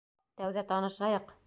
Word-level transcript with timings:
Тәүҙә 0.41 0.63
танышайыҡ. 0.73 1.37